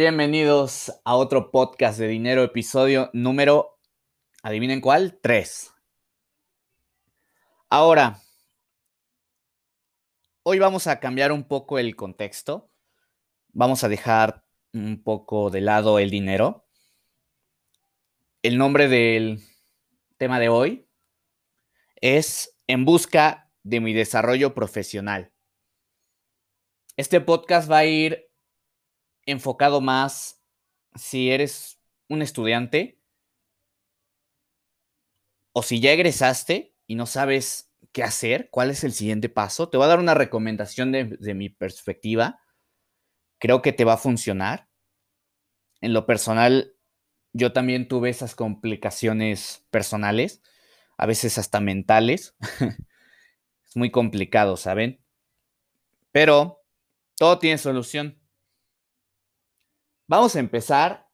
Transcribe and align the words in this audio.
Bienvenidos 0.00 0.90
a 1.04 1.14
otro 1.14 1.50
podcast 1.50 1.98
de 1.98 2.08
dinero, 2.08 2.42
episodio 2.42 3.10
número, 3.12 3.78
adivinen 4.42 4.80
cuál, 4.80 5.18
3. 5.20 5.74
Ahora, 7.68 8.18
hoy 10.42 10.58
vamos 10.58 10.86
a 10.86 11.00
cambiar 11.00 11.32
un 11.32 11.46
poco 11.46 11.78
el 11.78 11.96
contexto. 11.96 12.70
Vamos 13.52 13.84
a 13.84 13.90
dejar 13.90 14.42
un 14.72 15.02
poco 15.02 15.50
de 15.50 15.60
lado 15.60 15.98
el 15.98 16.08
dinero. 16.08 16.64
El 18.42 18.56
nombre 18.56 18.88
del 18.88 19.42
tema 20.16 20.40
de 20.40 20.48
hoy 20.48 20.88
es 21.96 22.56
En 22.66 22.86
busca 22.86 23.52
de 23.64 23.80
mi 23.80 23.92
desarrollo 23.92 24.54
profesional. 24.54 25.30
Este 26.96 27.20
podcast 27.20 27.70
va 27.70 27.78
a 27.80 27.84
ir 27.84 28.29
enfocado 29.26 29.80
más 29.80 30.42
si 30.94 31.30
eres 31.30 31.80
un 32.08 32.22
estudiante 32.22 33.00
o 35.52 35.62
si 35.62 35.80
ya 35.80 35.92
egresaste 35.92 36.74
y 36.86 36.94
no 36.94 37.06
sabes 37.06 37.72
qué 37.92 38.02
hacer, 38.02 38.50
cuál 38.50 38.70
es 38.70 38.84
el 38.84 38.92
siguiente 38.92 39.28
paso. 39.28 39.68
Te 39.68 39.76
voy 39.76 39.84
a 39.84 39.88
dar 39.88 39.98
una 39.98 40.14
recomendación 40.14 40.92
de, 40.92 41.04
de 41.04 41.34
mi 41.34 41.48
perspectiva. 41.48 42.40
Creo 43.38 43.62
que 43.62 43.72
te 43.72 43.84
va 43.84 43.94
a 43.94 43.98
funcionar. 43.98 44.68
En 45.80 45.92
lo 45.92 46.06
personal, 46.06 46.74
yo 47.32 47.52
también 47.52 47.88
tuve 47.88 48.10
esas 48.10 48.34
complicaciones 48.34 49.66
personales, 49.70 50.42
a 50.98 51.06
veces 51.06 51.38
hasta 51.38 51.60
mentales. 51.60 52.36
es 53.68 53.76
muy 53.76 53.90
complicado, 53.90 54.56
¿saben? 54.56 55.00
Pero 56.12 56.62
todo 57.16 57.38
tiene 57.38 57.58
solución. 57.58 58.19
Vamos 60.10 60.34
a 60.34 60.40
empezar 60.40 61.08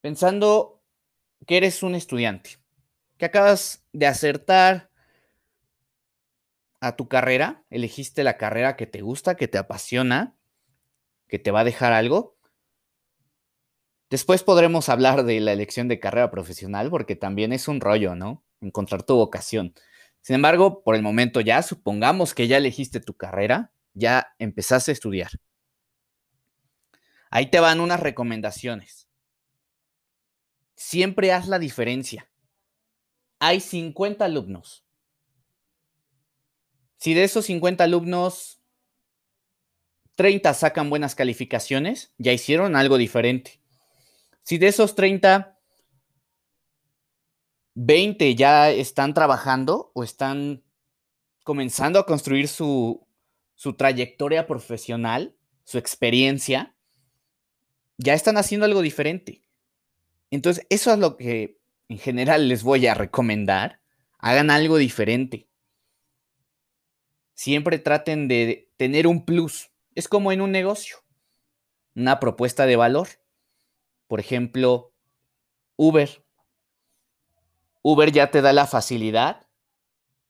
pensando 0.00 0.82
que 1.46 1.58
eres 1.58 1.84
un 1.84 1.94
estudiante, 1.94 2.58
que 3.18 3.26
acabas 3.26 3.86
de 3.92 4.08
acertar 4.08 4.90
a 6.80 6.96
tu 6.96 7.06
carrera, 7.06 7.64
elegiste 7.70 8.24
la 8.24 8.36
carrera 8.36 8.74
que 8.74 8.88
te 8.88 9.00
gusta, 9.00 9.36
que 9.36 9.46
te 9.46 9.58
apasiona, 9.58 10.36
que 11.28 11.38
te 11.38 11.52
va 11.52 11.60
a 11.60 11.64
dejar 11.64 11.92
algo. 11.92 12.36
Después 14.10 14.42
podremos 14.42 14.88
hablar 14.88 15.22
de 15.22 15.38
la 15.38 15.52
elección 15.52 15.86
de 15.86 16.00
carrera 16.00 16.32
profesional 16.32 16.90
porque 16.90 17.14
también 17.14 17.52
es 17.52 17.68
un 17.68 17.80
rollo, 17.80 18.16
¿no? 18.16 18.44
Encontrar 18.60 19.04
tu 19.04 19.14
vocación. 19.14 19.72
Sin 20.20 20.34
embargo, 20.34 20.82
por 20.82 20.96
el 20.96 21.02
momento 21.02 21.40
ya, 21.40 21.62
supongamos 21.62 22.34
que 22.34 22.48
ya 22.48 22.56
elegiste 22.56 22.98
tu 22.98 23.16
carrera, 23.16 23.72
ya 23.94 24.34
empezaste 24.40 24.90
a 24.90 24.94
estudiar. 24.94 25.30
Ahí 27.30 27.46
te 27.46 27.60
van 27.60 27.80
unas 27.80 28.00
recomendaciones. 28.00 29.08
Siempre 30.74 31.32
haz 31.32 31.46
la 31.46 31.58
diferencia. 31.58 32.28
Hay 33.38 33.60
50 33.60 34.24
alumnos. 34.24 34.84
Si 36.96 37.14
de 37.14 37.24
esos 37.24 37.46
50 37.46 37.84
alumnos, 37.84 38.60
30 40.16 40.52
sacan 40.52 40.90
buenas 40.90 41.14
calificaciones, 41.14 42.12
ya 42.18 42.32
hicieron 42.32 42.76
algo 42.76 42.98
diferente. 42.98 43.60
Si 44.42 44.58
de 44.58 44.68
esos 44.68 44.94
30, 44.94 45.58
20 47.74 48.34
ya 48.34 48.70
están 48.70 49.14
trabajando 49.14 49.92
o 49.94 50.02
están 50.02 50.62
comenzando 51.44 51.98
a 51.98 52.04
construir 52.04 52.48
su, 52.48 53.06
su 53.54 53.74
trayectoria 53.74 54.46
profesional, 54.46 55.36
su 55.64 55.78
experiencia, 55.78 56.74
ya 58.02 58.14
están 58.14 58.38
haciendo 58.38 58.64
algo 58.64 58.80
diferente. 58.80 59.42
Entonces, 60.30 60.66
eso 60.70 60.92
es 60.92 60.98
lo 60.98 61.16
que 61.16 61.58
en 61.88 61.98
general 61.98 62.48
les 62.48 62.62
voy 62.62 62.86
a 62.86 62.94
recomendar. 62.94 63.80
Hagan 64.18 64.50
algo 64.50 64.78
diferente. 64.78 65.48
Siempre 67.34 67.78
traten 67.78 68.26
de 68.28 68.70
tener 68.76 69.06
un 69.06 69.24
plus. 69.24 69.70
Es 69.94 70.08
como 70.08 70.32
en 70.32 70.40
un 70.40 70.50
negocio. 70.50 70.96
Una 71.94 72.20
propuesta 72.20 72.66
de 72.66 72.76
valor. 72.76 73.08
Por 74.06 74.20
ejemplo, 74.20 74.94
Uber. 75.76 76.24
Uber 77.82 78.12
ya 78.12 78.30
te 78.30 78.40
da 78.40 78.52
la 78.52 78.66
facilidad 78.66 79.46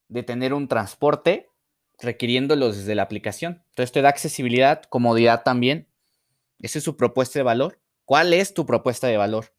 de 0.08 0.22
tener 0.22 0.54
un 0.54 0.66
transporte 0.66 1.48
requiriéndolo 1.98 2.72
desde 2.72 2.94
la 2.94 3.02
aplicación. 3.02 3.64
Entonces 3.70 3.92
te 3.92 4.02
da 4.02 4.08
accesibilidad, 4.08 4.82
comodidad 4.84 5.42
también 5.44 5.89
esa 6.60 6.78
es 6.78 6.84
su 6.84 6.96
propuesta 6.96 7.38
de 7.38 7.44
valor. 7.44 7.80
¿Cuál 8.04 8.32
es 8.32 8.54
tu 8.54 8.66
propuesta 8.66 9.06
de 9.06 9.16
valor? 9.16 9.54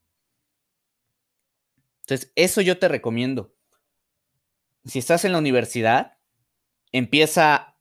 Entonces, 2.01 2.31
eso 2.35 2.62
yo 2.62 2.78
te 2.79 2.88
recomiendo. 2.88 3.56
Si 4.85 5.00
estás 5.00 5.25
en 5.25 5.31
la 5.31 5.38
universidad, 5.38 6.17
empieza 6.91 7.78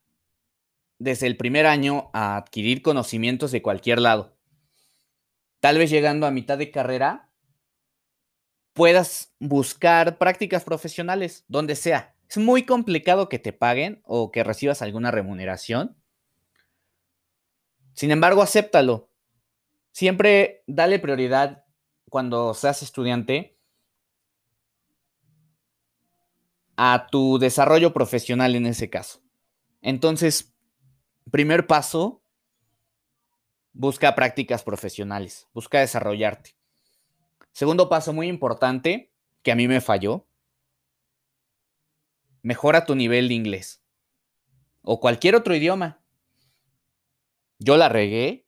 desde 0.99 1.27
el 1.27 1.35
primer 1.35 1.65
año 1.65 2.09
a 2.13 2.37
adquirir 2.37 2.81
conocimientos 2.81 3.51
de 3.51 3.61
cualquier 3.61 3.99
lado. 3.99 4.37
Tal 5.59 5.77
vez 5.77 5.89
llegando 5.89 6.25
a 6.25 6.31
mitad 6.31 6.57
de 6.57 6.71
carrera, 6.71 7.31
puedas 8.73 9.33
buscar 9.39 10.17
prácticas 10.17 10.63
profesionales, 10.63 11.45
donde 11.47 11.75
sea. 11.75 12.15
Es 12.29 12.37
muy 12.37 12.65
complicado 12.65 13.29
que 13.29 13.39
te 13.39 13.51
paguen 13.51 14.01
o 14.05 14.31
que 14.31 14.43
recibas 14.43 14.81
alguna 14.81 15.11
remuneración. 15.11 15.97
Sin 17.93 18.11
embargo, 18.11 18.41
acéptalo. 18.41 19.10
Siempre 19.91 20.63
dale 20.67 20.99
prioridad 20.99 21.65
cuando 22.09 22.53
seas 22.53 22.81
estudiante 22.81 23.57
a 26.77 27.07
tu 27.11 27.37
desarrollo 27.37 27.93
profesional 27.93 28.55
en 28.55 28.65
ese 28.65 28.89
caso. 28.89 29.21
Entonces, 29.81 30.55
primer 31.29 31.67
paso, 31.67 32.23
busca 33.73 34.15
prácticas 34.15 34.63
profesionales, 34.63 35.47
busca 35.53 35.79
desarrollarte. 35.79 36.55
Segundo 37.51 37.89
paso 37.89 38.13
muy 38.13 38.27
importante, 38.27 39.13
que 39.43 39.51
a 39.51 39.55
mí 39.55 39.67
me 39.67 39.81
falló, 39.81 40.27
mejora 42.41 42.85
tu 42.85 42.95
nivel 42.95 43.27
de 43.27 43.33
inglés 43.33 43.83
o 44.81 44.99
cualquier 44.99 45.35
otro 45.35 45.55
idioma. 45.55 46.01
Yo 47.59 47.77
la 47.77 47.89
regué 47.89 48.47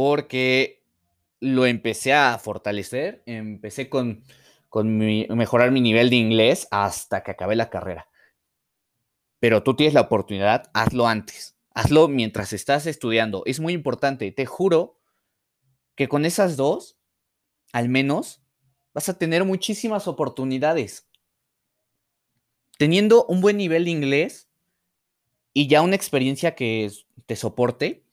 porque 0.00 0.84
lo 1.40 1.66
empecé 1.66 2.12
a 2.12 2.38
fortalecer, 2.38 3.20
empecé 3.26 3.90
con, 3.90 4.22
mejorar 5.28 5.72
mi 5.72 5.80
nivel 5.80 6.08
de 6.08 6.14
inglés 6.14 6.68
hasta 6.70 7.24
que 7.24 7.32
acabé 7.32 7.56
la 7.56 7.68
carrera. 7.68 8.08
Pero 9.40 9.64
tú 9.64 9.74
tienes 9.74 9.94
la 9.94 10.02
oportunidad, 10.02 10.70
hazlo 10.72 11.08
antes, 11.08 11.56
hazlo 11.74 12.06
mientras 12.06 12.52
estás 12.52 12.86
estudiando. 12.86 13.42
Es 13.44 13.58
muy 13.58 13.72
importante, 13.72 14.30
te 14.30 14.46
juro 14.46 15.00
que 15.96 16.06
con 16.06 16.24
esas 16.24 16.56
dos, 16.56 16.96
al 17.72 17.88
menos, 17.88 18.40
vas 18.94 19.08
a 19.08 19.18
tener 19.18 19.44
muchísimas 19.44 20.06
oportunidades. 20.06 21.08
Teniendo 22.78 23.24
un 23.24 23.40
buen 23.40 23.56
nivel 23.56 23.86
de 23.86 23.90
inglés 23.90 24.48
y 25.52 25.66
ya 25.66 25.82
una 25.82 25.96
experiencia 25.96 26.54
que 26.54 26.88
te 27.26 27.34
soporte, 27.34 28.07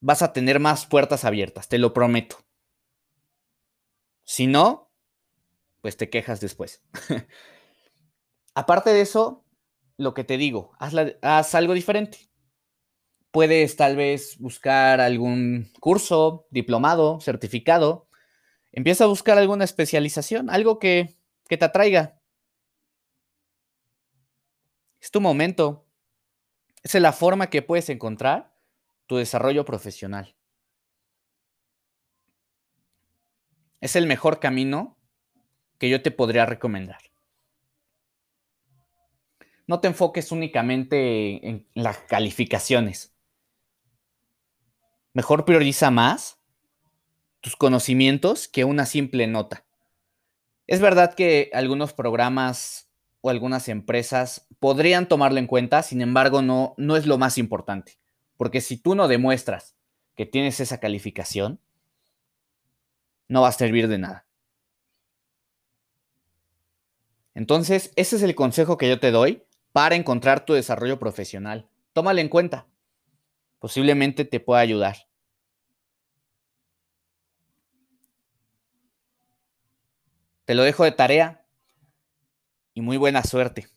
vas 0.00 0.22
a 0.22 0.32
tener 0.32 0.60
más 0.60 0.86
puertas 0.86 1.24
abiertas, 1.24 1.68
te 1.68 1.78
lo 1.78 1.92
prometo. 1.92 2.36
Si 4.24 4.46
no, 4.46 4.92
pues 5.80 5.96
te 5.96 6.10
quejas 6.10 6.40
después. 6.40 6.82
Aparte 8.54 8.90
de 8.90 9.00
eso, 9.00 9.44
lo 9.96 10.14
que 10.14 10.24
te 10.24 10.36
digo, 10.36 10.72
haz, 10.78 11.54
algo 11.54 11.74
diferente. 11.74 12.28
Puedes 13.30 13.76
tal 13.76 13.96
vez 13.96 14.38
buscar 14.38 15.00
algún 15.00 15.70
curso, 15.80 16.46
diplomado, 16.50 17.20
certificado. 17.20 18.08
Empieza 18.72 19.04
a 19.04 19.08
buscar 19.08 19.38
alguna 19.38 19.64
especialización, 19.64 20.50
algo 20.50 20.78
que, 20.78 21.16
que 21.48 21.56
te 21.56 21.64
atraiga. 21.64 22.20
Es 25.00 25.10
tu 25.10 25.20
momento. 25.20 25.86
Esa 26.82 26.98
es 26.98 27.02
la 27.02 27.12
forma 27.12 27.50
que 27.50 27.62
puedes 27.62 27.88
encontrar 27.90 28.57
tu 29.08 29.16
desarrollo 29.16 29.64
profesional. 29.64 30.36
Es 33.80 33.96
el 33.96 34.06
mejor 34.06 34.38
camino 34.38 34.96
que 35.78 35.88
yo 35.88 36.02
te 36.02 36.10
podría 36.10 36.46
recomendar. 36.46 37.00
No 39.66 39.80
te 39.80 39.88
enfoques 39.88 40.30
únicamente 40.30 41.48
en 41.48 41.66
las 41.74 41.98
calificaciones. 41.98 43.14
Mejor 45.14 45.44
prioriza 45.44 45.90
más 45.90 46.40
tus 47.40 47.56
conocimientos 47.56 48.46
que 48.46 48.64
una 48.64 48.84
simple 48.84 49.26
nota. 49.26 49.64
Es 50.66 50.80
verdad 50.80 51.14
que 51.14 51.50
algunos 51.54 51.94
programas 51.94 52.90
o 53.22 53.30
algunas 53.30 53.68
empresas 53.68 54.46
podrían 54.58 55.08
tomarlo 55.08 55.38
en 55.38 55.46
cuenta, 55.46 55.82
sin 55.82 56.02
embargo, 56.02 56.42
no, 56.42 56.74
no 56.76 56.96
es 56.96 57.06
lo 57.06 57.16
más 57.16 57.38
importante. 57.38 57.98
Porque 58.38 58.62
si 58.62 58.78
tú 58.78 58.94
no 58.94 59.08
demuestras 59.08 59.76
que 60.14 60.24
tienes 60.24 60.60
esa 60.60 60.80
calificación, 60.80 61.60
no 63.26 63.42
va 63.42 63.48
a 63.48 63.52
servir 63.52 63.88
de 63.88 63.98
nada. 63.98 64.26
Entonces, 67.34 67.92
ese 67.96 68.16
es 68.16 68.22
el 68.22 68.34
consejo 68.34 68.78
que 68.78 68.88
yo 68.88 68.98
te 68.98 69.10
doy 69.10 69.42
para 69.72 69.96
encontrar 69.96 70.46
tu 70.46 70.54
desarrollo 70.54 70.98
profesional. 70.98 71.68
Tómalo 71.92 72.20
en 72.20 72.28
cuenta. 72.28 72.66
Posiblemente 73.58 74.24
te 74.24 74.40
pueda 74.40 74.60
ayudar. 74.60 74.96
Te 80.44 80.54
lo 80.54 80.62
dejo 80.62 80.84
de 80.84 80.92
tarea 80.92 81.44
y 82.72 82.80
muy 82.80 82.96
buena 82.96 83.22
suerte. 83.24 83.68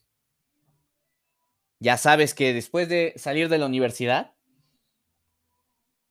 Ya 1.79 1.97
sabes 1.97 2.35
que 2.35 2.53
después 2.53 2.87
de 2.89 3.13
salir 3.17 3.49
de 3.49 3.57
la 3.57 3.65
universidad, 3.65 4.35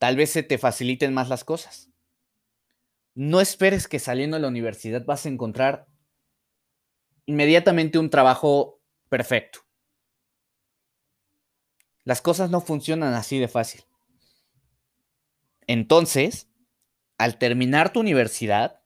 tal 0.01 0.15
vez 0.15 0.31
se 0.31 0.41
te 0.41 0.57
faciliten 0.57 1.13
más 1.13 1.29
las 1.29 1.43
cosas. 1.43 1.91
No 3.13 3.39
esperes 3.39 3.87
que 3.87 3.99
saliendo 3.99 4.35
de 4.35 4.41
la 4.41 4.47
universidad 4.47 5.05
vas 5.05 5.27
a 5.27 5.29
encontrar 5.29 5.87
inmediatamente 7.27 7.99
un 7.99 8.09
trabajo 8.09 8.81
perfecto. 9.09 9.59
Las 12.03 12.19
cosas 12.19 12.49
no 12.49 12.61
funcionan 12.61 13.13
así 13.13 13.37
de 13.37 13.47
fácil. 13.47 13.83
Entonces, 15.67 16.49
al 17.19 17.37
terminar 17.37 17.93
tu 17.93 17.99
universidad, 17.99 18.81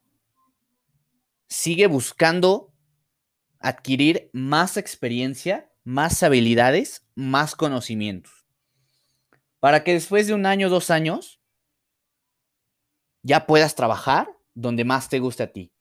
sigue 1.48 1.86
buscando 1.86 2.74
adquirir 3.58 4.28
más 4.34 4.76
experiencia, 4.76 5.72
más 5.82 6.22
habilidades, 6.22 7.06
más 7.14 7.56
conocimientos. 7.56 8.35
Para 9.66 9.82
que 9.82 9.94
después 9.94 10.28
de 10.28 10.34
un 10.34 10.46
año, 10.46 10.70
dos 10.70 10.92
años, 10.92 11.40
ya 13.24 13.48
puedas 13.48 13.74
trabajar 13.74 14.28
donde 14.54 14.84
más 14.84 15.08
te 15.08 15.18
guste 15.18 15.42
a 15.42 15.52
ti. 15.52 15.72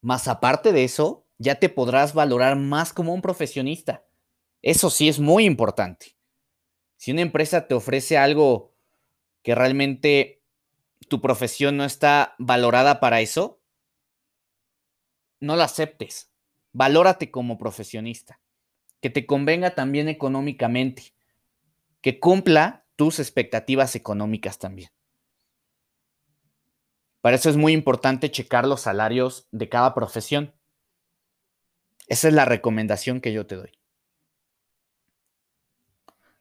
Más 0.00 0.28
aparte 0.28 0.72
de 0.72 0.84
eso, 0.84 1.26
ya 1.36 1.56
te 1.56 1.68
podrás 1.68 2.14
valorar 2.14 2.56
más 2.56 2.94
como 2.94 3.12
un 3.12 3.20
profesionista. 3.20 4.06
Eso 4.62 4.88
sí 4.88 5.10
es 5.10 5.18
muy 5.20 5.44
importante. 5.44 6.16
Si 6.96 7.12
una 7.12 7.20
empresa 7.20 7.68
te 7.68 7.74
ofrece 7.74 8.16
algo 8.16 8.74
que 9.42 9.54
realmente 9.54 10.42
tu 11.06 11.20
profesión 11.20 11.76
no 11.76 11.84
está 11.84 12.34
valorada 12.38 12.98
para 12.98 13.20
eso, 13.20 13.60
no 15.38 15.54
la 15.54 15.64
aceptes. 15.64 16.32
Valórate 16.72 17.30
como 17.30 17.58
profesionista. 17.58 18.40
Que 19.02 19.10
te 19.10 19.26
convenga 19.26 19.74
también 19.74 20.08
económicamente. 20.08 21.17
Que 22.00 22.20
cumpla 22.20 22.86
tus 22.96 23.18
expectativas 23.18 23.94
económicas 23.94 24.58
también. 24.58 24.90
Para 27.20 27.36
eso 27.36 27.50
es 27.50 27.56
muy 27.56 27.72
importante 27.72 28.30
checar 28.30 28.66
los 28.66 28.82
salarios 28.82 29.48
de 29.50 29.68
cada 29.68 29.94
profesión. 29.94 30.54
Esa 32.06 32.28
es 32.28 32.34
la 32.34 32.44
recomendación 32.44 33.20
que 33.20 33.32
yo 33.32 33.46
te 33.46 33.56
doy. 33.56 33.78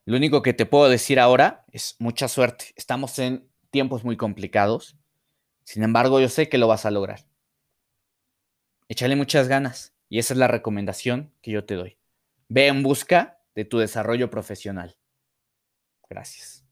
Lo 0.06 0.16
único 0.16 0.42
que 0.42 0.54
te 0.54 0.66
puedo 0.66 0.88
decir 0.88 1.20
ahora 1.20 1.66
es 1.72 1.98
mucha 2.00 2.28
suerte. 2.28 2.74
Estamos 2.76 3.20
en 3.20 3.50
tiempos 3.72 4.06
muy 4.06 4.16
complicados. 4.16 4.96
Sin 5.66 5.84
embargo, 5.84 6.22
yo 6.22 6.30
sé 6.30 6.48
que 6.48 6.58
lo 6.58 6.68
vas 6.68 6.86
a 6.86 6.92
lograr. 6.92 7.26
Échale 8.88 9.18
muchas 9.18 9.50
ganas 9.50 9.94
y 10.08 10.20
esa 10.20 10.34
es 10.34 10.38
la 10.38 10.48
recomendación 10.48 11.34
que 11.42 11.52
yo 11.52 11.66
te 11.66 11.76
doy. 11.76 11.98
Ve 12.48 12.68
en 12.68 12.84
busca 12.84 13.42
de 13.54 13.66
tu 13.66 13.80
desarrollo 13.80 14.30
profesional. 14.30 14.98
Gracias. 16.10 16.67